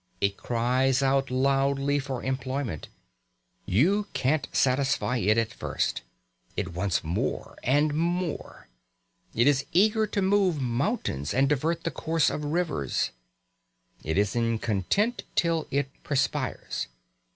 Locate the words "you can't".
3.67-4.47